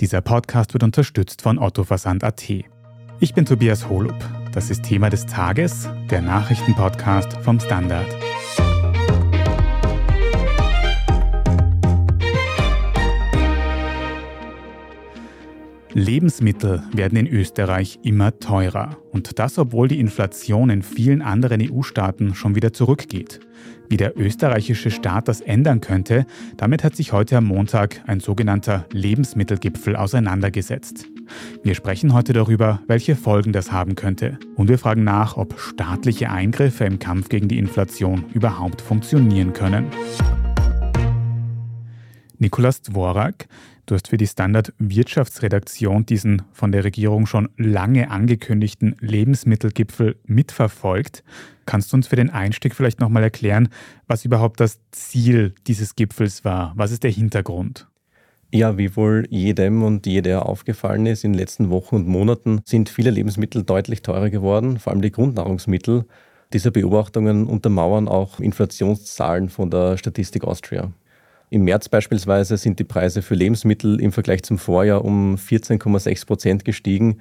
[0.00, 2.42] Dieser Podcast wird unterstützt von Otto Versand.at.
[3.20, 4.16] Ich bin Tobias Holub.
[4.52, 8.06] Das ist Thema des Tages, der Nachrichtenpodcast vom Standard.
[15.92, 18.96] Lebensmittel werden in Österreich immer teurer.
[19.12, 23.38] Und das, obwohl die Inflation in vielen anderen EU-Staaten schon wieder zurückgeht.
[23.88, 26.26] Wie der österreichische Staat das ändern könnte,
[26.56, 31.06] damit hat sich heute am Montag ein sogenannter Lebensmittelgipfel auseinandergesetzt.
[31.62, 34.38] Wir sprechen heute darüber, welche Folgen das haben könnte.
[34.56, 39.86] Und wir fragen nach, ob staatliche Eingriffe im Kampf gegen die Inflation überhaupt funktionieren können.
[42.38, 43.46] Nikolaus Dvorak,
[43.86, 51.24] du hast für die Standard Wirtschaftsredaktion diesen von der Regierung schon lange angekündigten Lebensmittelgipfel mitverfolgt.
[51.66, 53.68] Kannst du uns für den Einstieg vielleicht nochmal erklären,
[54.06, 56.72] was überhaupt das Ziel dieses Gipfels war?
[56.76, 57.88] Was ist der Hintergrund?
[58.52, 62.88] Ja, wie wohl jedem und jeder aufgefallen ist, in den letzten Wochen und Monaten sind
[62.88, 66.04] viele Lebensmittel deutlich teurer geworden, vor allem die Grundnahrungsmittel.
[66.52, 70.92] Diese Beobachtungen untermauern auch Inflationszahlen von der Statistik Austria.
[71.54, 76.64] Im März beispielsweise sind die Preise für Lebensmittel im Vergleich zum Vorjahr um 14,6 Prozent
[76.64, 77.18] gestiegen.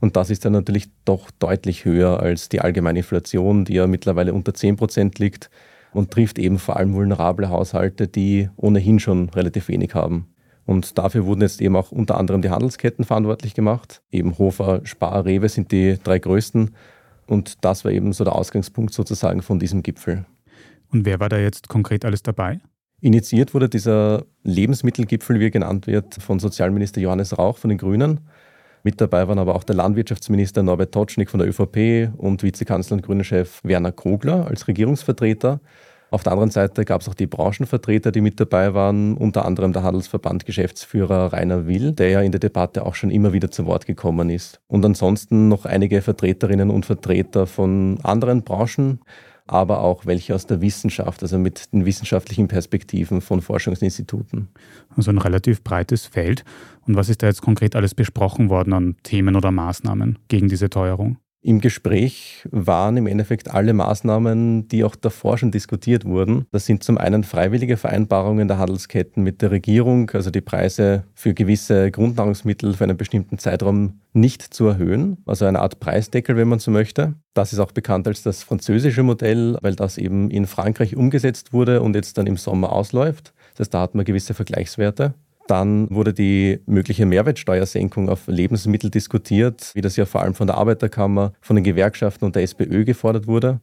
[0.00, 4.34] Und das ist dann natürlich doch deutlich höher als die allgemeine Inflation, die ja mittlerweile
[4.34, 5.48] unter 10 Prozent liegt
[5.94, 10.26] und trifft eben vor allem vulnerable Haushalte, die ohnehin schon relativ wenig haben.
[10.66, 14.02] Und dafür wurden jetzt eben auch unter anderem die Handelsketten verantwortlich gemacht.
[14.12, 16.74] Eben Hofer, Spar, Rewe sind die drei größten.
[17.26, 20.26] Und das war eben so der Ausgangspunkt sozusagen von diesem Gipfel.
[20.92, 22.60] Und wer war da jetzt konkret alles dabei?
[23.00, 28.20] Initiiert wurde dieser Lebensmittelgipfel, wie er genannt wird, von Sozialminister Johannes Rauch von den Grünen.
[28.82, 33.02] Mit dabei waren aber auch der Landwirtschaftsminister Norbert Totschnig von der ÖVP und Vizekanzler und
[33.02, 35.60] Grünen-Chef Werner Kogler als Regierungsvertreter.
[36.10, 39.72] Auf der anderen Seite gab es auch die Branchenvertreter, die mit dabei waren, unter anderem
[39.72, 43.64] der Handelsverband Geschäftsführer Rainer Will, der ja in der Debatte auch schon immer wieder zu
[43.66, 44.60] Wort gekommen ist.
[44.66, 49.00] Und ansonsten noch einige Vertreterinnen und Vertreter von anderen Branchen
[49.50, 54.48] aber auch welche aus der Wissenschaft, also mit den wissenschaftlichen Perspektiven von Forschungsinstituten.
[54.96, 56.44] Also ein relativ breites Feld.
[56.86, 60.70] Und was ist da jetzt konkret alles besprochen worden an Themen oder Maßnahmen gegen diese
[60.70, 61.18] Teuerung?
[61.42, 66.44] Im Gespräch waren im Endeffekt alle Maßnahmen, die auch davor schon diskutiert wurden.
[66.52, 71.32] Das sind zum einen freiwillige Vereinbarungen der Handelsketten mit der Regierung, also die Preise für
[71.32, 76.58] gewisse Grundnahrungsmittel für einen bestimmten Zeitraum nicht zu erhöhen, also eine Art Preisdeckel, wenn man
[76.58, 77.14] so möchte.
[77.32, 81.80] Das ist auch bekannt als das französische Modell, weil das eben in Frankreich umgesetzt wurde
[81.80, 83.32] und jetzt dann im Sommer ausläuft.
[83.54, 85.14] Das heißt, da hat man gewisse Vergleichswerte.
[85.50, 90.56] Dann wurde die mögliche Mehrwertsteuersenkung auf Lebensmittel diskutiert, wie das ja vor allem von der
[90.56, 93.60] Arbeiterkammer, von den Gewerkschaften und der SPÖ gefordert wurde.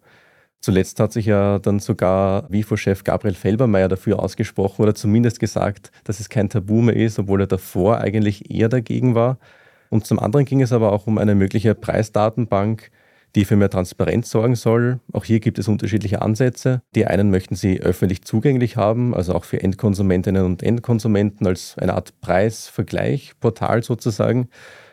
[0.59, 6.19] Zuletzt hat sich ja dann sogar WIFO-Chef Gabriel Felbermeier dafür ausgesprochen oder zumindest gesagt, dass
[6.19, 9.37] es kein Tabu mehr ist, obwohl er davor eigentlich eher dagegen war.
[9.89, 12.91] Und zum anderen ging es aber auch um eine mögliche Preisdatenbank,
[13.35, 14.99] die für mehr Transparenz sorgen soll.
[15.13, 16.81] Auch hier gibt es unterschiedliche Ansätze.
[16.95, 21.93] Die einen möchten sie öffentlich zugänglich haben, also auch für Endkonsumentinnen und Endkonsumenten als eine
[21.93, 24.49] Art Preisvergleich, Portal sozusagen.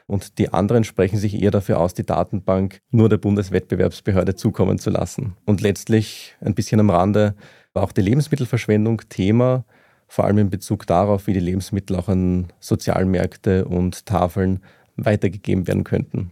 [0.07, 4.91] Und die anderen sprechen sich eher dafür aus, die Datenbank nur der Bundeswettbewerbsbehörde zukommen zu
[4.91, 5.37] lassen.
[5.47, 7.35] Und letztlich ein bisschen am Rande
[7.73, 9.65] war auch die Lebensmittelverschwendung Thema,
[10.07, 14.61] vor allem in Bezug darauf, wie die Lebensmittel auch an Sozialmärkte und Tafeln
[14.97, 16.31] weitergegeben werden könnten.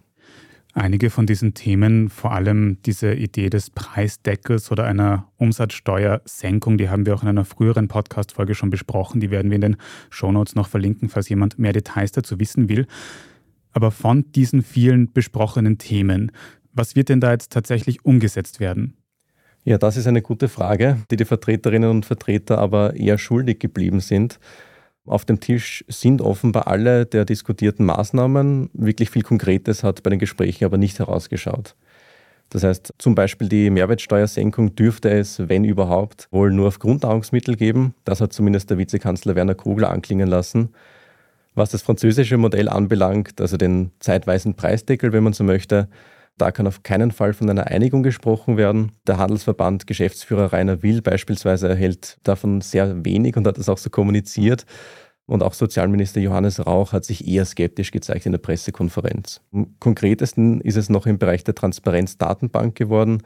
[0.75, 7.05] Einige von diesen Themen, vor allem diese Idee des Preisdeckels oder einer Umsatzsteuersenkung, die haben
[7.05, 9.21] wir auch in einer früheren Podcast-Folge schon besprochen.
[9.21, 9.77] Die werden wir in den
[10.09, 12.87] Shownotes noch verlinken, falls jemand mehr Details dazu wissen will.
[13.72, 16.32] Aber von diesen vielen besprochenen Themen,
[16.72, 18.97] was wird denn da jetzt tatsächlich umgesetzt werden?
[19.65, 24.00] Ja, das ist eine gute Frage, die die Vertreterinnen und Vertreter aber eher schuldig geblieben
[24.00, 24.41] sind.
[25.05, 28.71] Auf dem Tisch sind offenbar alle der diskutierten Maßnahmen.
[28.73, 31.75] Wirklich viel Konkretes hat bei den Gesprächen aber nicht herausgeschaut.
[32.51, 37.95] Das heißt, zum Beispiel die Mehrwertsteuersenkung dürfte es, wenn überhaupt, wohl nur auf Grundnahrungsmittel geben.
[38.05, 40.69] Das hat zumindest der Vizekanzler Werner Kogler anklingen lassen.
[41.55, 45.88] Was das französische Modell anbelangt, also den zeitweisen Preisdeckel, wenn man so möchte,
[46.43, 48.91] da kann auf keinen Fall von einer Einigung gesprochen werden.
[49.06, 53.91] Der Handelsverband Geschäftsführer Rainer Will beispielsweise erhält davon sehr wenig und hat das auch so
[53.91, 54.67] kommuniziert.
[55.25, 59.41] Und auch Sozialminister Johannes Rauch hat sich eher skeptisch gezeigt in der Pressekonferenz.
[59.53, 63.23] Am konkretesten ist es noch im Bereich der Transparenzdatenbank geworden.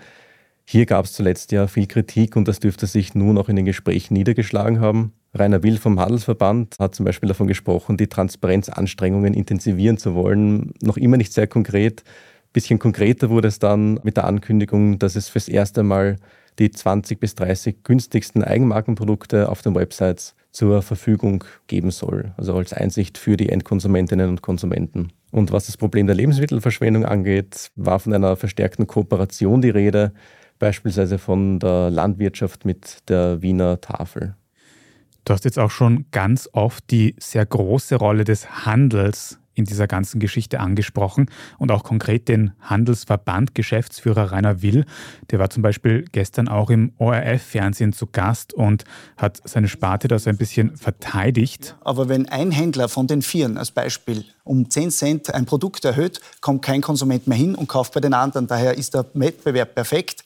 [0.66, 3.64] Hier gab es zuletzt ja viel Kritik und das dürfte sich nun auch in den
[3.64, 5.14] Gesprächen niedergeschlagen haben.
[5.32, 10.74] Rainer Will vom Handelsverband hat zum Beispiel davon gesprochen, die Transparenzanstrengungen intensivieren zu wollen.
[10.82, 12.04] Noch immer nicht sehr konkret
[12.56, 16.16] bisschen konkreter wurde es dann mit der Ankündigung, dass es fürs erste Mal
[16.58, 22.72] die 20 bis 30 günstigsten Eigenmarkenprodukte auf den Websites zur Verfügung geben soll, also als
[22.72, 25.12] Einsicht für die Endkonsumentinnen und Konsumenten.
[25.32, 30.14] Und was das Problem der Lebensmittelverschwendung angeht, war von einer verstärkten Kooperation die Rede,
[30.58, 34.34] beispielsweise von der Landwirtschaft mit der Wiener Tafel.
[35.26, 39.88] Du hast jetzt auch schon ganz oft die sehr große Rolle des Handels in dieser
[39.88, 44.84] ganzen Geschichte angesprochen und auch konkret den Handelsverband Geschäftsführer Rainer Will.
[45.30, 48.84] Der war zum Beispiel gestern auch im ORF-Fernsehen zu Gast und
[49.16, 51.76] hat seine Sparte da so ein bisschen verteidigt.
[51.80, 56.20] Aber wenn ein Händler von den Vieren als Beispiel um 10 Cent ein Produkt erhöht,
[56.40, 58.46] kommt kein Konsument mehr hin und kauft bei den anderen.
[58.46, 60.24] Daher ist der Wettbewerb perfekt.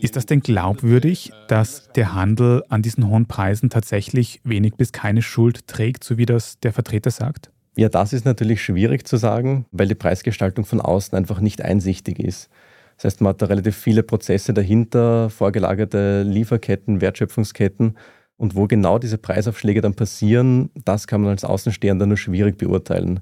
[0.00, 5.22] Ist das denn glaubwürdig, dass der Handel an diesen hohen Preisen tatsächlich wenig bis keine
[5.22, 7.50] Schuld trägt, so wie das der Vertreter sagt?
[7.76, 12.18] Ja, das ist natürlich schwierig zu sagen, weil die Preisgestaltung von außen einfach nicht einsichtig
[12.18, 12.50] ist.
[12.96, 17.96] Das heißt, man hat da relativ viele Prozesse dahinter, vorgelagerte Lieferketten, Wertschöpfungsketten.
[18.36, 23.20] Und wo genau diese Preisaufschläge dann passieren, das kann man als Außenstehender nur schwierig beurteilen.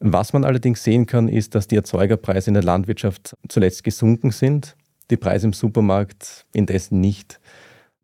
[0.00, 4.76] Was man allerdings sehen kann, ist, dass die Erzeugerpreise in der Landwirtschaft zuletzt gesunken sind,
[5.10, 7.40] die Preise im Supermarkt indessen nicht.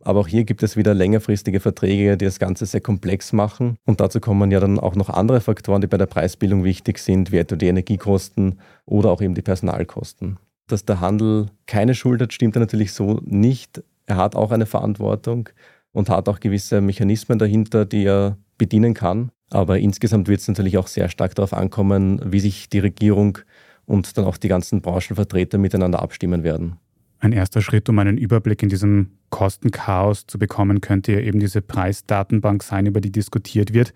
[0.05, 3.77] Aber auch hier gibt es wieder längerfristige Verträge, die das Ganze sehr komplex machen.
[3.87, 7.33] Und dazu kommen ja dann auch noch andere Faktoren, die bei der Preisbildung wichtig sind,
[7.33, 10.39] wie etwa die Energiekosten oder auch eben die Personalkosten.
[10.69, 13.83] Dass der Handel keine Schuld hat, stimmt natürlich so nicht.
[14.07, 15.49] Er hat auch eine Verantwortung
[15.93, 19.31] und hat auch gewisse Mechanismen dahinter, die er bedienen kann.
[19.51, 23.39] Aber insgesamt wird es natürlich auch sehr stark darauf ankommen, wie sich die Regierung
[23.87, 26.77] und dann auch die ganzen Branchenvertreter miteinander abstimmen werden.
[27.25, 31.63] Ein erster Schritt, um einen Überblick in diesem Kostenchaos zu bekommen, könnte ja eben diese
[31.63, 33.95] Preisdatenbank sein, über die diskutiert wird.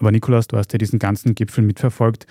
[0.00, 2.26] Aber Nikolaus, du hast ja diesen ganzen Gipfel mitverfolgt.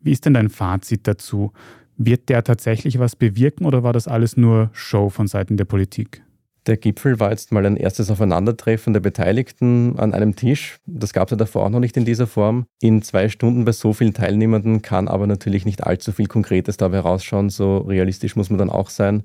[0.00, 1.52] Wie ist denn dein Fazit dazu?
[1.96, 6.22] Wird der tatsächlich was bewirken oder war das alles nur Show von Seiten der Politik?
[6.68, 10.78] Der Gipfel war jetzt mal ein erstes Aufeinandertreffen der Beteiligten an einem Tisch.
[10.86, 12.66] Das gab es ja davor auch noch nicht in dieser Form.
[12.80, 17.00] In zwei Stunden bei so vielen Teilnehmenden kann aber natürlich nicht allzu viel Konkretes dabei
[17.00, 17.50] rausschauen.
[17.50, 19.24] So realistisch muss man dann auch sein.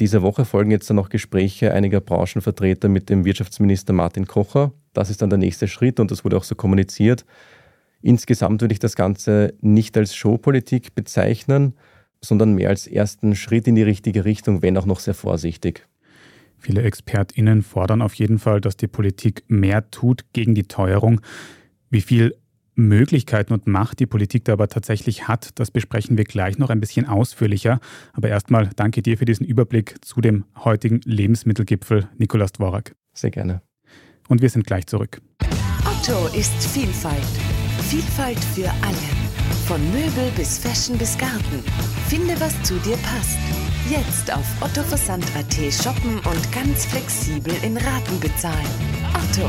[0.00, 4.72] Diese Woche folgen jetzt dann noch Gespräche einiger Branchenvertreter mit dem Wirtschaftsminister Martin Kocher.
[4.92, 7.24] Das ist dann der nächste Schritt und das wurde auch so kommuniziert.
[8.00, 11.74] Insgesamt würde ich das Ganze nicht als Showpolitik bezeichnen,
[12.20, 15.86] sondern mehr als ersten Schritt in die richtige Richtung, wenn auch noch sehr vorsichtig.
[16.58, 21.20] Viele ExpertInnen fordern auf jeden Fall, dass die Politik mehr tut gegen die Teuerung.
[21.90, 22.36] Wie viel
[22.78, 26.80] Möglichkeiten und Macht die Politik da aber tatsächlich hat, das besprechen wir gleich noch ein
[26.80, 27.80] bisschen ausführlicher.
[28.12, 32.94] Aber erstmal danke dir für diesen Überblick zu dem heutigen Lebensmittelgipfel, Nikolaus Dvorak.
[33.12, 33.62] Sehr gerne.
[34.28, 35.20] Und wir sind gleich zurück.
[35.84, 37.24] Otto ist Vielfalt.
[37.88, 39.28] Vielfalt für alle.
[39.66, 41.62] Von Möbel bis Fashion bis Garten.
[42.08, 43.38] Finde, was zu dir passt.
[43.90, 48.66] Jetzt auf ottoversand.at shoppen und ganz flexibel in Raten bezahlen.
[49.14, 49.48] Otto.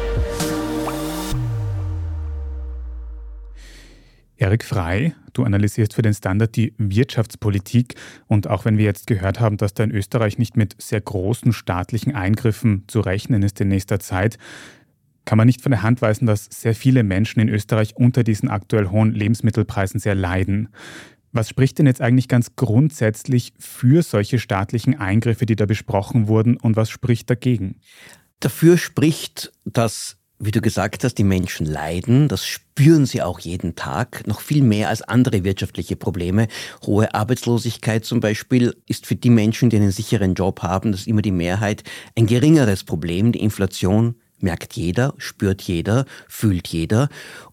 [4.41, 7.93] Erik Frei, du analysierst für den Standard die Wirtschaftspolitik
[8.25, 11.53] und auch wenn wir jetzt gehört haben, dass da in Österreich nicht mit sehr großen
[11.53, 14.39] staatlichen Eingriffen zu rechnen ist in nächster Zeit,
[15.25, 18.49] kann man nicht von der Hand weisen, dass sehr viele Menschen in Österreich unter diesen
[18.49, 20.69] aktuell hohen Lebensmittelpreisen sehr leiden.
[21.31, 26.57] Was spricht denn jetzt eigentlich ganz grundsätzlich für solche staatlichen Eingriffe, die da besprochen wurden,
[26.57, 27.75] und was spricht dagegen?
[28.39, 32.27] Dafür spricht, dass, wie du gesagt hast, die Menschen leiden.
[32.27, 36.47] Das spüren sie auch jeden Tag, noch viel mehr als andere wirtschaftliche Probleme.
[36.85, 41.07] Hohe Arbeitslosigkeit zum Beispiel ist für die Menschen, die einen sicheren Job haben, das ist
[41.07, 41.83] immer die Mehrheit,
[42.17, 43.31] ein geringeres Problem.
[43.31, 47.09] Die Inflation merkt jeder, spürt jeder, fühlt jeder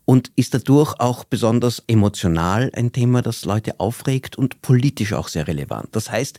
[0.07, 5.47] und ist dadurch auch besonders emotional ein Thema, das Leute aufregt und politisch auch sehr
[5.47, 5.88] relevant.
[5.92, 6.38] Das heißt,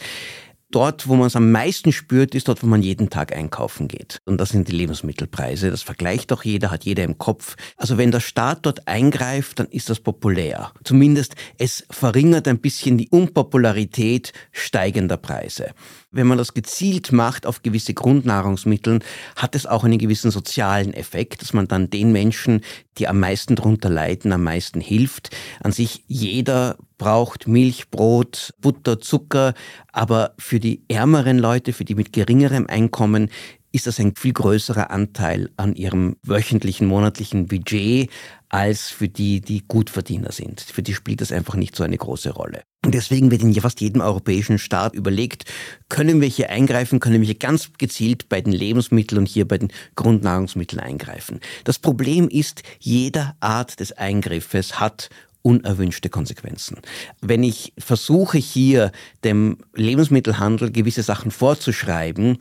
[0.71, 4.21] Dort, wo man es am meisten spürt, ist dort, wo man jeden Tag einkaufen geht.
[4.25, 5.71] Und das sind die Lebensmittelpreise.
[5.71, 7.55] Das vergleicht auch jeder, hat jeder im Kopf.
[7.75, 10.71] Also wenn der Staat dort eingreift, dann ist das populär.
[10.83, 15.71] Zumindest es verringert ein bisschen die Unpopularität steigender Preise.
[16.11, 18.99] Wenn man das gezielt macht auf gewisse Grundnahrungsmittel,
[19.35, 22.61] hat es auch einen gewissen sozialen Effekt, dass man dann den Menschen,
[22.97, 25.29] die am meisten darunter leiden, am meisten hilft.
[25.61, 29.53] An sich jeder braucht Milch, Brot, Butter, Zucker,
[29.91, 33.29] aber für die ärmeren Leute, für die mit geringerem Einkommen,
[33.71, 38.09] ist das ein viel größerer Anteil an ihrem wöchentlichen, monatlichen Budget
[38.49, 40.61] als für die, die Gutverdiener sind.
[40.61, 42.63] Für die spielt das einfach nicht so eine große Rolle.
[42.83, 45.45] Und deswegen wird in fast jedem europäischen Staat überlegt,
[45.89, 49.59] können wir hier eingreifen, können wir hier ganz gezielt bei den Lebensmitteln und hier bei
[49.59, 51.39] den Grundnahrungsmitteln eingreifen.
[51.65, 55.09] Das Problem ist, jeder Art des Eingriffes hat
[55.41, 56.77] unerwünschte Konsequenzen.
[57.21, 58.91] Wenn ich versuche hier
[59.23, 62.37] dem Lebensmittelhandel gewisse Sachen vorzuschreiben,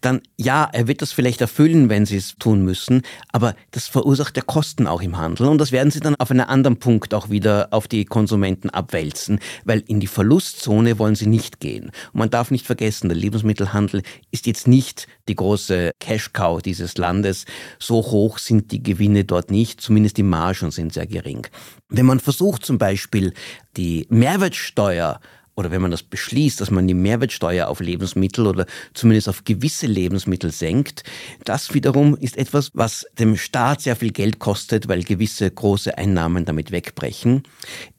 [0.00, 4.36] dann ja, er wird das vielleicht erfüllen, wenn sie es tun müssen, aber das verursacht
[4.36, 7.30] ja Kosten auch im Handel und das werden sie dann auf einen anderen Punkt auch
[7.30, 11.86] wieder auf die Konsumenten abwälzen, weil in die Verlustzone wollen sie nicht gehen.
[12.12, 17.44] Und man darf nicht vergessen, der Lebensmittelhandel ist jetzt nicht die große Cash-Cow dieses Landes.
[17.78, 21.46] So hoch sind die Gewinne dort nicht, zumindest die Margen sind sehr gering.
[21.88, 23.32] Wenn man versucht zum Beispiel
[23.76, 25.20] die Mehrwertsteuer
[25.56, 29.86] oder wenn man das beschließt, dass man die Mehrwertsteuer auf Lebensmittel oder zumindest auf gewisse
[29.86, 31.04] Lebensmittel senkt,
[31.44, 36.44] das wiederum ist etwas, was dem Staat sehr viel Geld kostet, weil gewisse große Einnahmen
[36.44, 37.44] damit wegbrechen.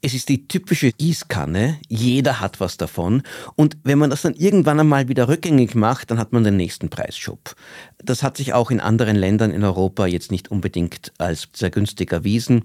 [0.02, 3.22] Es ist die typische Gießkanne, jeder hat was davon
[3.54, 6.90] und wenn man das dann irgendwann einmal wieder rückgängig macht, dann hat man den nächsten
[6.90, 7.54] Preisschub.
[7.98, 12.12] Das hat sich auch in anderen Ländern in Europa jetzt nicht unbedingt als sehr günstig
[12.12, 12.62] erwiesen.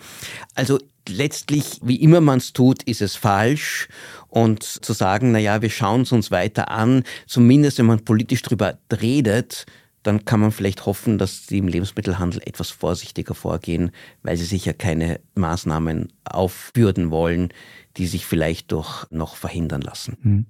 [0.55, 3.87] Also letztlich, wie immer man es tut, ist es falsch.
[4.27, 8.77] Und zu sagen, naja, wir schauen es uns weiter an, zumindest wenn man politisch darüber
[8.91, 9.65] redet,
[10.03, 13.91] dann kann man vielleicht hoffen, dass sie im Lebensmittelhandel etwas vorsichtiger vorgehen,
[14.23, 17.49] weil sie sich ja keine Maßnahmen aufbürden wollen,
[17.97, 20.17] die sich vielleicht doch noch verhindern lassen.
[20.21, 20.45] Hm.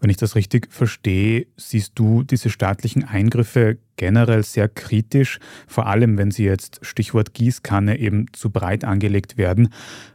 [0.00, 6.16] Wenn ich das richtig verstehe, siehst du diese staatlichen Eingriffe generell sehr kritisch, vor allem
[6.16, 9.68] wenn sie jetzt Stichwort Gießkanne eben zu breit angelegt werden.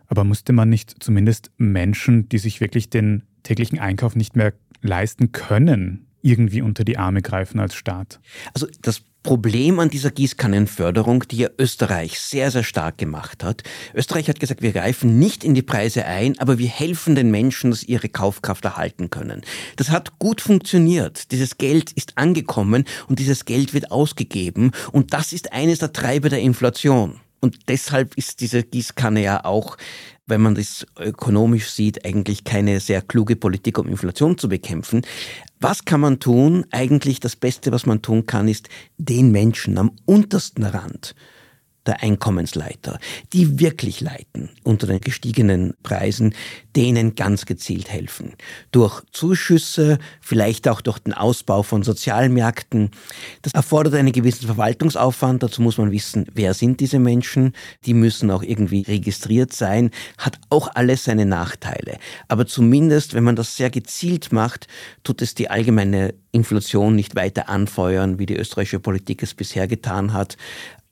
[0.08, 5.32] Aber musste man nicht zumindest Menschen, die sich wirklich den täglichen Einkauf nicht mehr leisten
[5.32, 8.20] können, irgendwie unter die Arme greifen als Staat?
[8.54, 13.64] Also das Problem an dieser Gießkannenförderung, die ja Österreich sehr, sehr stark gemacht hat.
[13.96, 17.72] Österreich hat gesagt, wir greifen nicht in die Preise ein, aber wir helfen den Menschen,
[17.72, 19.42] dass ihre Kaufkraft erhalten können.
[19.78, 21.32] Das hat gut funktioniert.
[21.32, 26.30] Dieses Geld ist angekommen und dieses Geld wird ausgegeben und das ist eines der Treiber
[26.30, 27.20] der Inflation.
[27.40, 29.78] Und deshalb ist diese Gießkanne ja auch
[30.28, 35.06] wenn man das ökonomisch sieht, eigentlich keine sehr kluge Politik, um Inflation zu bekämpfen.
[35.60, 36.66] Was kann man tun?
[36.72, 41.16] Eigentlich das Beste, was man tun kann, ist den Menschen am untersten Rand
[41.86, 43.00] der Einkommensleiter,
[43.34, 46.34] die wirklich leiten unter den gestiegenen Preisen,
[46.76, 48.34] denen ganz gezielt helfen.
[48.72, 52.92] Durch Zuschüsse, vielleicht auch durch den Ausbau von Sozialmärkten.
[53.42, 55.44] Das erfordert einen gewissen Verwaltungsaufwand.
[55.44, 57.54] Dazu muss man wissen, wer sind diese Menschen.
[57.86, 59.92] Die müssen auch irgendwie registriert sein.
[60.18, 61.98] Hat auch alles seine Nachteile.
[62.28, 64.68] Aber zumindest, wenn man das sehr gezielt macht,
[65.04, 70.14] tut es die allgemeine Inflation nicht weiter anfeuern, wie die österreichische Politik es bisher getan
[70.14, 70.38] hat.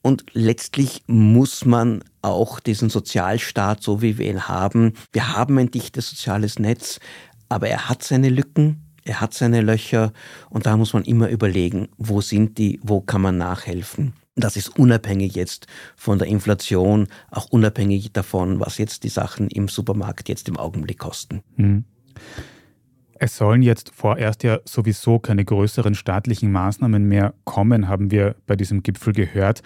[0.04, 5.70] Und letztlich muss man auch diesen Sozialstaat, so wie wir ihn haben, wir haben ein
[5.70, 7.00] dichtes soziales Netz,
[7.48, 10.12] aber er hat seine Lücken, er hat seine Löcher
[10.50, 14.12] und da muss man immer überlegen, wo sind die, wo kann man nachhelfen.
[14.36, 19.68] Das ist unabhängig jetzt von der Inflation, auch unabhängig davon, was jetzt die Sachen im
[19.68, 21.40] Supermarkt jetzt im Augenblick kosten.
[21.56, 21.84] Mhm.
[23.18, 28.56] Es sollen jetzt vorerst ja sowieso keine größeren staatlichen Maßnahmen mehr kommen, haben wir bei
[28.56, 29.62] diesem Gipfel gehört.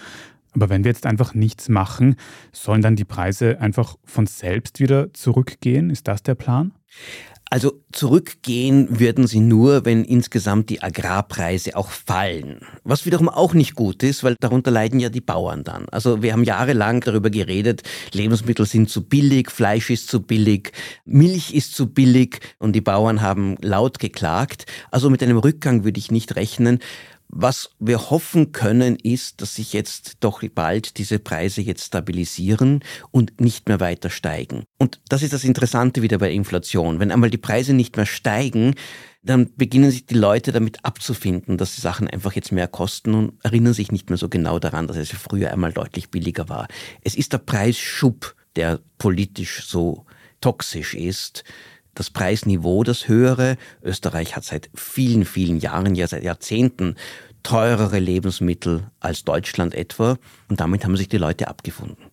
[0.54, 2.16] Aber wenn wir jetzt einfach nichts machen,
[2.52, 5.90] sollen dann die Preise einfach von selbst wieder zurückgehen?
[5.90, 6.72] Ist das der Plan?
[7.50, 12.60] Also zurückgehen würden sie nur, wenn insgesamt die Agrarpreise auch fallen.
[12.84, 15.86] Was wiederum auch nicht gut ist, weil darunter leiden ja die Bauern dann.
[15.90, 20.72] Also wir haben jahrelang darüber geredet, Lebensmittel sind zu billig, Fleisch ist zu billig,
[21.06, 24.66] Milch ist zu billig und die Bauern haben laut geklagt.
[24.90, 26.80] Also mit einem Rückgang würde ich nicht rechnen.
[27.28, 32.80] Was wir hoffen können, ist, dass sich jetzt doch bald diese Preise jetzt stabilisieren
[33.10, 34.64] und nicht mehr weiter steigen.
[34.78, 37.00] Und das ist das Interessante wieder bei Inflation.
[37.00, 38.74] Wenn einmal die Preise nicht mehr steigen,
[39.22, 43.44] dann beginnen sich die Leute damit abzufinden, dass die Sachen einfach jetzt mehr kosten und
[43.44, 46.66] erinnern sich nicht mehr so genau daran, dass es früher einmal deutlich billiger war.
[47.02, 50.06] Es ist der Preisschub, der politisch so
[50.40, 51.44] toxisch ist,
[51.98, 53.56] das Preisniveau das höhere.
[53.82, 56.94] Österreich hat seit vielen, vielen Jahren, ja seit Jahrzehnten
[57.42, 60.16] teurere Lebensmittel als Deutschland etwa
[60.48, 62.04] und damit haben sich die Leute abgefunden.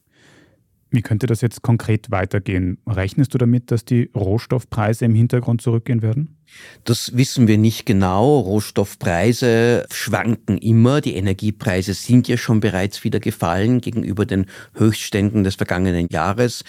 [0.89, 2.77] Wie könnte das jetzt konkret weitergehen?
[2.87, 6.34] Rechnest du damit, dass die Rohstoffpreise im Hintergrund zurückgehen werden?
[6.83, 8.39] Das wissen wir nicht genau.
[8.39, 11.01] Rohstoffpreise schwanken immer.
[11.01, 16.63] Die Energiepreise sind ja schon bereits wieder gefallen gegenüber den Höchstständen des vergangenen Jahres.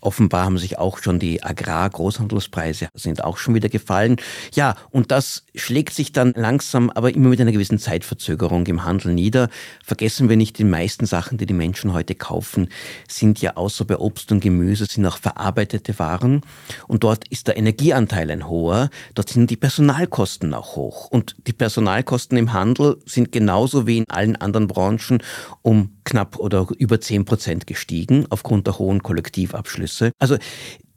[0.00, 4.16] Offenbar haben sich auch schon die Agrar-Großhandelspreise sind auch schon wieder gefallen.
[4.54, 9.12] Ja, und das schlägt sich dann langsam, aber immer mit einer gewissen Zeitverzögerung im Handel
[9.12, 9.50] nieder.
[9.84, 12.68] Vergessen wir nicht, die meisten Sachen, die die Menschen heute kaufen,
[13.08, 16.40] sind ja außer bei Obst und Gemüse, sind auch verarbeitete Waren.
[16.88, 18.88] Und dort ist der Energieanteil ein hoher.
[19.14, 21.08] Dort sind die Personalkosten auch hoch.
[21.08, 25.22] Und die Personalkosten im Handel sind genauso wie in allen anderen Branchen
[25.62, 30.12] um knapp oder über 10 Prozent gestiegen aufgrund der hohen Kollektivabschlüsse.
[30.18, 30.36] Also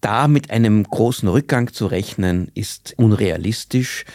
[0.01, 4.06] da mit einem großen Rückgang zu rechnen, ist unrealistisch.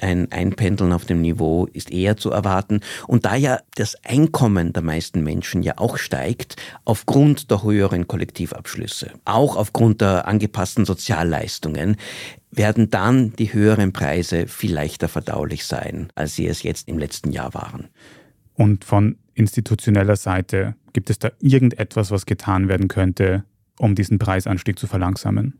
[0.00, 2.80] Ein Einpendeln auf dem Niveau ist eher zu erwarten.
[3.06, 9.12] Und da ja das Einkommen der meisten Menschen ja auch steigt, aufgrund der höheren Kollektivabschlüsse,
[9.24, 11.96] auch aufgrund der angepassten Sozialleistungen,
[12.50, 17.30] werden dann die höheren Preise viel leichter verdaulich sein, als sie es jetzt im letzten
[17.32, 17.88] Jahr waren.
[18.54, 23.44] Und von institutioneller Seite gibt es da irgendetwas, was getan werden könnte,
[23.78, 25.59] um diesen Preisanstieg zu verlangsamen?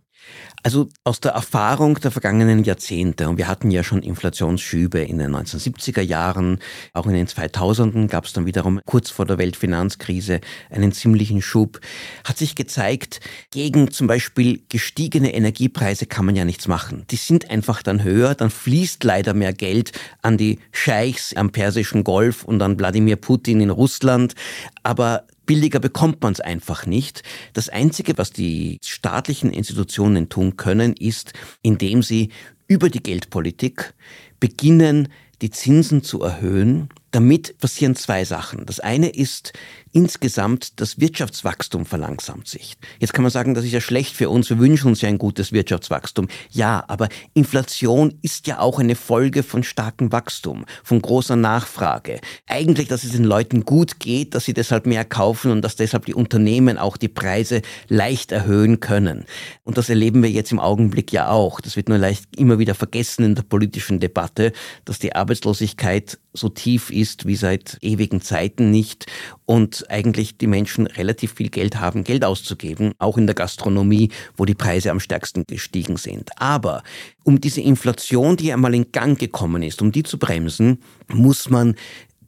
[0.63, 5.35] Also aus der Erfahrung der vergangenen Jahrzehnte, und wir hatten ja schon Inflationsschübe in den
[5.35, 6.59] 1970er Jahren,
[6.93, 11.81] auch in den 2000ern gab es dann wiederum kurz vor der Weltfinanzkrise einen ziemlichen Schub,
[12.25, 17.07] hat sich gezeigt, gegen zum Beispiel gestiegene Energiepreise kann man ja nichts machen.
[17.11, 22.05] Die sind einfach dann höher, dann fließt leider mehr Geld an die Scheichs am Persischen
[22.05, 24.35] Golf und an Wladimir Putin in Russland,
[24.83, 27.25] aber Billiger bekommt man es einfach nicht.
[27.55, 32.29] Das Einzige, was die staatlichen Institutionen tun können, ist, indem sie
[32.69, 33.93] über die Geldpolitik
[34.39, 35.09] beginnen,
[35.43, 36.89] die Zinsen zu erhöhen.
[37.11, 38.65] Damit passieren zwei Sachen.
[38.65, 39.53] Das eine ist,
[39.93, 42.77] insgesamt das Wirtschaftswachstum verlangsamt sich.
[42.99, 45.19] Jetzt kann man sagen, das ist ja schlecht für uns, wir wünschen uns ja ein
[45.19, 46.29] gutes Wirtschaftswachstum.
[46.51, 52.21] Ja, aber Inflation ist ja auch eine Folge von starkem Wachstum, von großer Nachfrage.
[52.47, 56.07] Eigentlich, dass es den Leuten gut geht, dass sie deshalb mehr kaufen und dass deshalb
[56.07, 59.25] die Unternehmen auch die Preise leicht erhöhen können.
[59.65, 61.61] Und das erleben wir jetzt im Augenblick ja auch.
[61.61, 64.53] Das wird nur leicht immer wieder vergessen in der politischen Debatte,
[64.85, 69.07] dass die Arbeitslosigkeit so tief ist wie seit ewigen Zeiten nicht
[69.47, 74.45] und eigentlich die Menschen relativ viel Geld haben, Geld auszugeben, auch in der Gastronomie, wo
[74.45, 76.31] die Preise am stärksten gestiegen sind.
[76.37, 76.83] Aber
[77.25, 81.77] um diese Inflation, die einmal in Gang gekommen ist, um die zu bremsen, muss man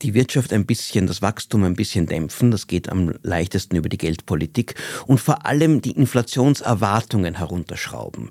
[0.03, 2.51] die Wirtschaft ein bisschen, das Wachstum ein bisschen dämpfen.
[2.51, 4.75] Das geht am leichtesten über die Geldpolitik
[5.07, 8.31] und vor allem die Inflationserwartungen herunterschrauben.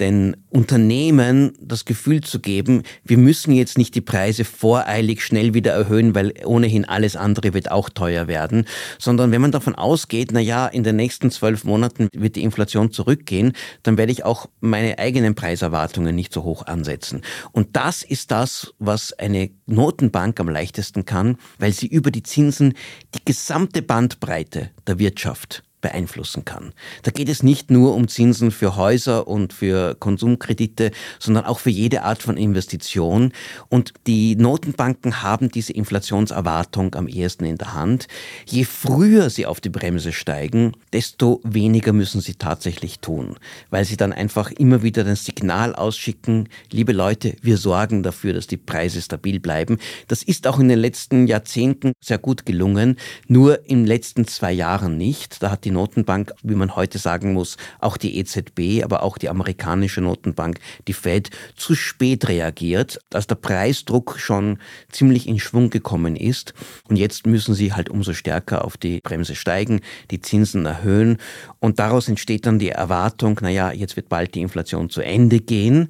[0.00, 5.72] Denn Unternehmen das Gefühl zu geben, wir müssen jetzt nicht die Preise voreilig schnell wieder
[5.72, 8.66] erhöhen, weil ohnehin alles andere wird auch teuer werden,
[8.98, 12.90] sondern wenn man davon ausgeht, na ja, in den nächsten zwölf Monaten wird die Inflation
[12.90, 17.22] zurückgehen, dann werde ich auch meine eigenen Preiserwartungen nicht so hoch ansetzen.
[17.52, 21.11] Und das ist das, was eine Notenbank am leichtesten kann,
[21.58, 22.74] weil sie über die Zinsen
[23.14, 26.72] die gesamte Bandbreite der Wirtschaft beeinflussen kann.
[27.02, 31.68] Da geht es nicht nur um Zinsen für Häuser und für Konsumkredite, sondern auch für
[31.70, 33.32] jede Art von Investition.
[33.68, 38.08] Und die Notenbanken haben diese Inflationserwartung am ehesten in der Hand.
[38.46, 43.36] Je früher sie auf die Bremse steigen, desto weniger müssen sie tatsächlich tun,
[43.68, 48.46] weil sie dann einfach immer wieder das Signal ausschicken, liebe Leute, wir sorgen dafür, dass
[48.46, 49.78] die Preise stabil bleiben.
[50.06, 54.52] Das ist auch in den letzten Jahrzehnten sehr gut gelungen, nur in den letzten zwei
[54.52, 55.42] Jahren nicht.
[55.42, 59.28] Da hat die Notenbank, wie man heute sagen muss, auch die EZB, aber auch die
[59.28, 64.58] amerikanische Notenbank, die Fed, zu spät reagiert, als der Preisdruck schon
[64.90, 66.54] ziemlich in Schwung gekommen ist.
[66.88, 69.80] Und jetzt müssen sie halt umso stärker auf die Bremse steigen,
[70.10, 71.18] die Zinsen erhöhen.
[71.58, 75.88] Und daraus entsteht dann die Erwartung, naja, jetzt wird bald die Inflation zu Ende gehen.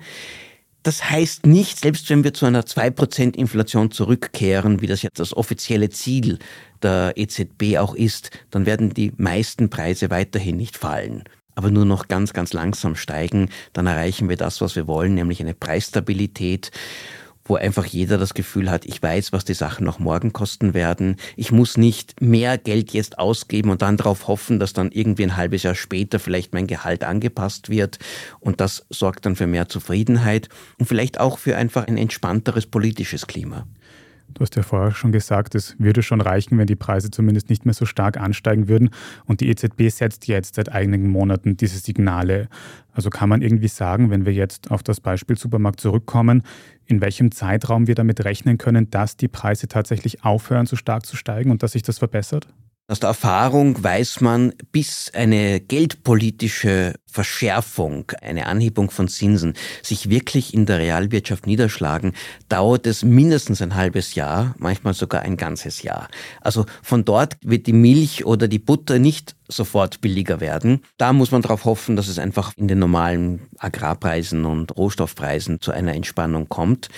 [0.83, 5.37] Das heißt nicht, selbst wenn wir zu einer 2% Inflation zurückkehren, wie das jetzt das
[5.37, 6.39] offizielle Ziel
[6.83, 11.23] der EZB auch ist, dann werden die meisten Preise weiterhin nicht fallen.
[11.55, 15.41] Aber nur noch ganz, ganz langsam steigen, dann erreichen wir das, was wir wollen, nämlich
[15.41, 16.71] eine Preisstabilität
[17.45, 21.17] wo einfach jeder das Gefühl hat, ich weiß, was die Sachen noch morgen kosten werden.
[21.37, 25.37] Ich muss nicht mehr Geld jetzt ausgeben und dann darauf hoffen, dass dann irgendwie ein
[25.37, 27.99] halbes Jahr später vielleicht mein Gehalt angepasst wird.
[28.41, 33.27] Und das sorgt dann für mehr Zufriedenheit und vielleicht auch für einfach ein entspannteres politisches
[33.27, 33.67] Klima.
[34.35, 37.65] Du hast ja vorher schon gesagt, es würde schon reichen, wenn die Preise zumindest nicht
[37.65, 38.91] mehr so stark ansteigen würden.
[39.25, 42.49] Und die EZB setzt jetzt seit einigen Monaten diese Signale.
[42.93, 46.43] Also kann man irgendwie sagen, wenn wir jetzt auf das Beispiel Supermarkt zurückkommen,
[46.87, 51.17] in welchem Zeitraum wir damit rechnen können, dass die Preise tatsächlich aufhören, so stark zu
[51.17, 52.49] steigen und dass sich das verbessert?
[52.89, 60.55] Aus der Erfahrung weiß man, bis eine geldpolitische Verschärfung, eine Anhebung von Zinsen sich wirklich
[60.55, 62.15] in der Realwirtschaft niederschlagen,
[62.49, 66.09] dauert es mindestens ein halbes Jahr, manchmal sogar ein ganzes Jahr.
[66.41, 70.81] Also von dort wird die Milch oder die Butter nicht sofort billiger werden.
[70.97, 75.71] Da muss man darauf hoffen, dass es einfach in den normalen Agrarpreisen und Rohstoffpreisen zu
[75.73, 76.89] einer Entspannung kommt.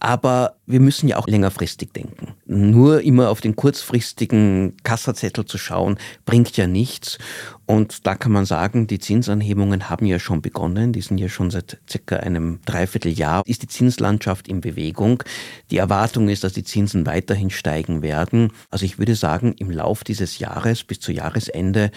[0.00, 2.34] Aber wir müssen ja auch längerfristig denken.
[2.44, 7.18] Nur immer auf den kurzfristigen Kassazettel zu schauen, bringt ja nichts.
[7.66, 10.92] Und da kann man sagen, die Zinsanhebungen haben ja schon begonnen.
[10.92, 13.42] Die sind ja schon seit circa einem Dreivierteljahr.
[13.46, 15.22] Ist die Zinslandschaft in Bewegung.
[15.70, 18.52] Die Erwartung ist, dass die Zinsen weiterhin steigen werden.
[18.70, 21.90] Also ich würde sagen, im Lauf dieses Jahres bis zu Jahresende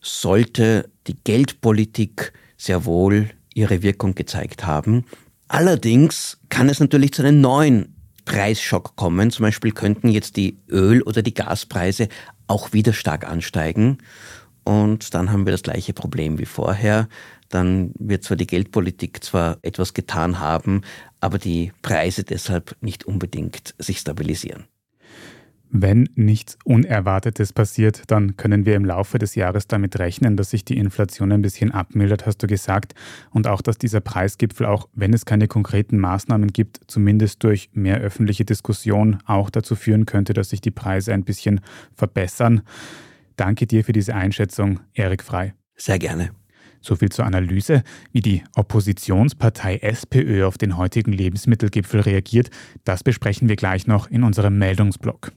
[0.00, 5.04] sollte die Geldpolitik sehr wohl ihre Wirkung gezeigt haben.
[5.48, 9.30] Allerdings kann es natürlich zu einem neuen Preisschock kommen.
[9.30, 12.08] Zum Beispiel könnten jetzt die Öl- oder die Gaspreise
[12.46, 13.98] auch wieder stark ansteigen.
[14.64, 17.08] Und dann haben wir das gleiche Problem wie vorher.
[17.48, 20.82] Dann wird zwar die Geldpolitik zwar etwas getan haben,
[21.20, 24.64] aber die Preise deshalb nicht unbedingt sich stabilisieren.
[25.72, 30.64] Wenn nichts Unerwartetes passiert, dann können wir im Laufe des Jahres damit rechnen, dass sich
[30.64, 32.94] die Inflation ein bisschen abmildert, hast du gesagt,
[33.30, 38.00] und auch, dass dieser Preisgipfel, auch wenn es keine konkreten Maßnahmen gibt, zumindest durch mehr
[38.00, 41.60] öffentliche Diskussion auch dazu führen könnte, dass sich die Preise ein bisschen
[41.94, 42.62] verbessern.
[43.36, 45.54] Danke dir für diese Einschätzung, Erik Frei.
[45.76, 46.30] Sehr gerne.
[46.80, 52.50] So viel zur Analyse, wie die Oppositionspartei SPÖ auf den heutigen Lebensmittelgipfel reagiert,
[52.84, 55.32] das besprechen wir gleich noch in unserem Meldungsblock.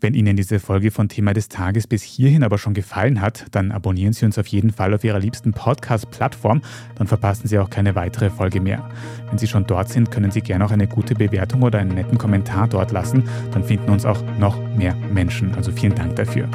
[0.00, 3.72] Wenn Ihnen diese Folge von Thema des Tages bis hierhin aber schon gefallen hat, dann
[3.72, 6.60] abonnieren Sie uns auf jeden Fall auf Ihrer liebsten Podcast-Plattform,
[6.96, 8.88] dann verpassen Sie auch keine weitere Folge mehr.
[9.30, 12.18] Wenn Sie schon dort sind, können Sie gerne auch eine gute Bewertung oder einen netten
[12.18, 15.54] Kommentar dort lassen, dann finden uns auch noch mehr Menschen.
[15.54, 16.48] Also vielen Dank dafür.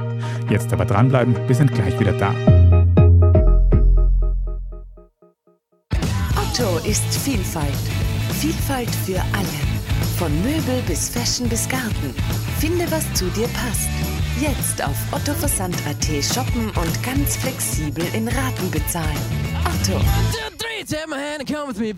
[0.49, 2.78] Jetzt aber dranbleiben, wir sind gleich wieder da.
[6.59, 7.73] Otto ist Vielfalt.
[8.41, 9.59] Vielfalt für alle.
[10.17, 12.13] Von Möbel bis Fashion bis Garten.
[12.59, 13.87] Finde, was zu dir passt.
[14.41, 19.07] Jetzt auf ottoversand.at shoppen und ganz flexibel in Raten bezahlen.
[19.63, 20.01] Otto.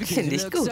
[0.05, 0.69] Finde ich gut.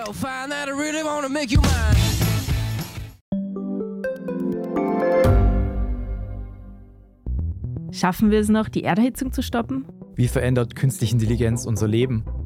[7.92, 9.86] Schaffen wir es noch, die Erderhitzung zu stoppen?
[10.14, 12.24] Wie verändert künstliche Intelligenz unser Leben?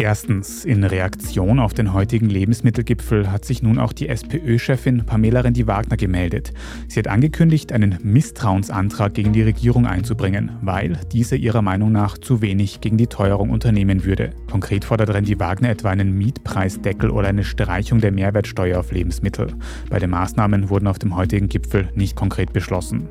[0.00, 5.98] Erstens, in Reaktion auf den heutigen Lebensmittelgipfel hat sich nun auch die SPÖ-Chefin Pamela Rendi-Wagner
[5.98, 6.54] gemeldet.
[6.88, 12.40] Sie hat angekündigt, einen Misstrauensantrag gegen die Regierung einzubringen, weil diese ihrer Meinung nach zu
[12.40, 14.30] wenig gegen die Teuerung unternehmen würde.
[14.50, 19.48] Konkret fordert Rendi-Wagner etwa einen Mietpreisdeckel oder eine Streichung der Mehrwertsteuer auf Lebensmittel.
[19.90, 23.10] Beide Maßnahmen wurden auf dem heutigen Gipfel nicht konkret beschlossen.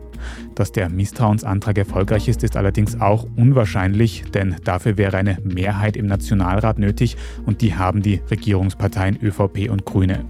[0.55, 6.07] Dass der Misstrauensantrag erfolgreich ist, ist allerdings auch unwahrscheinlich, denn dafür wäre eine Mehrheit im
[6.07, 10.25] Nationalrat nötig und die haben die Regierungsparteien ÖVP und Grüne.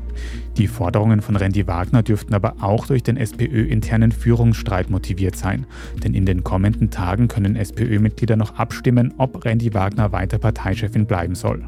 [0.57, 5.65] Die Forderungen von Randy Wagner dürften aber auch durch den SPÖ-internen Führungsstreit motiviert sein.
[6.03, 11.35] Denn in den kommenden Tagen können SPÖ-Mitglieder noch abstimmen, ob Randy Wagner weiter Parteichefin bleiben
[11.35, 11.63] soll.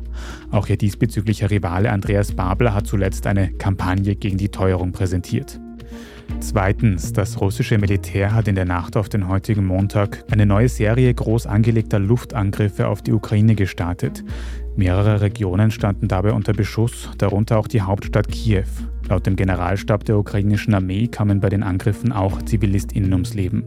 [0.52, 5.60] Auch ihr diesbezüglicher Rivale Andreas Babler hat zuletzt eine Kampagne gegen die Teuerung präsentiert.
[6.39, 11.13] Zweitens, das russische Militär hat in der Nacht auf den heutigen Montag eine neue Serie
[11.13, 14.24] groß angelegter Luftangriffe auf die Ukraine gestartet.
[14.76, 18.64] Mehrere Regionen standen dabei unter Beschuss, darunter auch die Hauptstadt Kiew.
[19.10, 23.66] Laut dem Generalstab der ukrainischen Armee kamen bei den Angriffen auch ZivilistInnen ums Leben.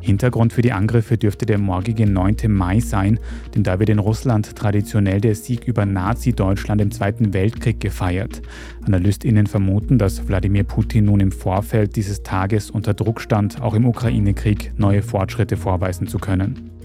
[0.00, 2.36] Hintergrund für die Angriffe dürfte der morgige 9.
[2.48, 3.20] Mai sein,
[3.54, 8.40] denn da wird in Russland traditionell der Sieg über Nazi-Deutschland im Zweiten Weltkrieg gefeiert.
[8.86, 13.84] AnalystInnen vermuten, dass Wladimir Putin nun im Vorfeld dieses Tages unter Druck stand, auch im
[13.84, 16.77] Ukraine-Krieg neue Fortschritte vorweisen zu können.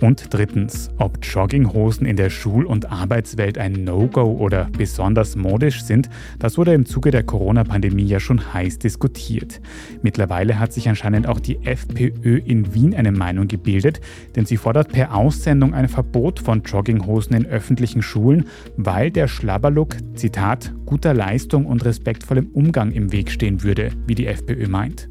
[0.00, 6.10] Und drittens, ob Jogginghosen in der Schul- und Arbeitswelt ein No-Go oder besonders modisch sind,
[6.38, 9.60] das wurde im Zuge der Corona-Pandemie ja schon heiß diskutiert.
[10.02, 14.00] Mittlerweile hat sich anscheinend auch die FPÖ in Wien eine Meinung gebildet,
[14.34, 18.44] denn sie fordert per Aussendung ein Verbot von Jogginghosen in öffentlichen Schulen,
[18.76, 24.26] weil der Schlabberlook, Zitat, guter Leistung und respektvollem Umgang im Weg stehen würde, wie die
[24.26, 25.08] FPÖ meint.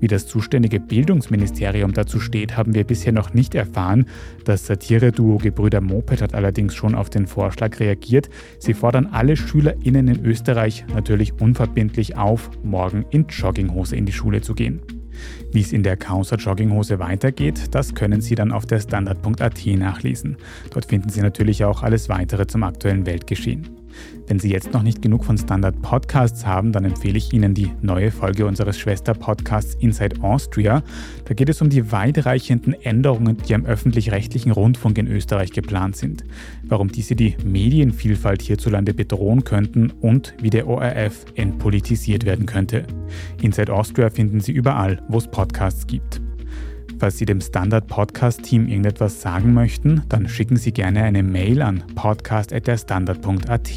[0.00, 4.06] Wie das zuständige Bildungsministerium dazu steht, haben wir bisher noch nicht erfahren.
[4.44, 8.30] Das Satire-Duo Gebrüder Moped hat allerdings schon auf den Vorschlag reagiert.
[8.58, 14.40] Sie fordern alle SchülerInnen in Österreich natürlich unverbindlich auf, morgen in Jogginghose in die Schule
[14.40, 14.80] zu gehen.
[15.52, 20.36] Wie es in der Causa Jogginghose weitergeht, das können Sie dann auf der Standard.at nachlesen.
[20.70, 23.79] Dort finden Sie natürlich auch alles weitere zum aktuellen Weltgeschehen.
[24.26, 27.72] Wenn Sie jetzt noch nicht genug von Standard Podcasts haben, dann empfehle ich Ihnen die
[27.82, 30.82] neue Folge unseres Schwester-Podcasts Inside Austria.
[31.24, 36.24] Da geht es um die weitreichenden Änderungen, die am öffentlich-rechtlichen Rundfunk in Österreich geplant sind,
[36.64, 42.84] warum diese die Medienvielfalt hierzulande bedrohen könnten und wie der ORF entpolitisiert werden könnte.
[43.42, 46.20] Inside Austria finden Sie überall, wo es Podcasts gibt.
[47.00, 51.62] Falls Sie dem Standard Podcast Team irgendetwas sagen möchten, dann schicken Sie gerne eine Mail
[51.62, 53.70] an podcast@derstandard.at.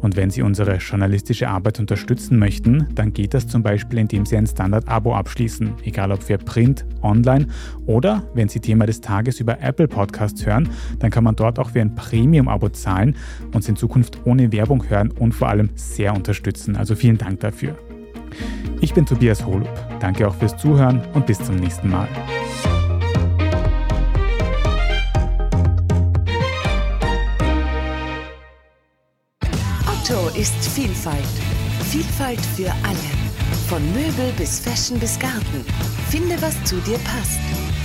[0.00, 4.36] Und wenn Sie unsere journalistische Arbeit unterstützen möchten, dann geht das zum Beispiel, indem Sie
[4.36, 7.46] ein Standard-Abo abschließen, egal ob für Print, Online
[7.86, 11.70] oder wenn Sie Thema des Tages über Apple Podcasts hören, dann kann man dort auch
[11.70, 13.14] für ein Premium-Abo zahlen
[13.54, 16.74] und in Zukunft ohne Werbung hören und vor allem sehr unterstützen.
[16.74, 17.78] Also vielen Dank dafür.
[18.80, 19.68] Ich bin Tobias Holub.
[20.00, 22.08] Danke auch fürs Zuhören und bis zum nächsten Mal.
[29.86, 31.24] Otto ist Vielfalt.
[31.90, 33.26] Vielfalt für alle.
[33.68, 35.64] Von Möbel bis Fashion bis Garten.
[36.10, 37.40] Finde, was zu dir passt.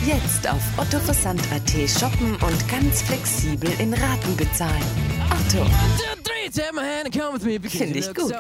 [0.06, 4.84] Jetzt auf ottoversand.at shoppen und ganz flexibel in Raten bezahlen.
[5.30, 5.66] Otto.
[7.70, 8.34] Finde ich gut.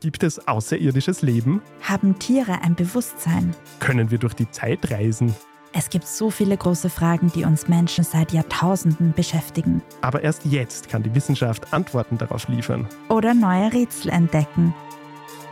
[0.00, 1.62] Gibt es außerirdisches Leben?
[1.82, 3.54] Haben Tiere ein Bewusstsein?
[3.78, 5.34] Können wir durch die Zeit reisen?
[5.72, 9.82] Es gibt so viele große Fragen, die uns Menschen seit Jahrtausenden beschäftigen.
[10.00, 12.88] Aber erst jetzt kann die Wissenschaft Antworten darauf liefern.
[13.08, 14.74] Oder neue Rätsel entdecken.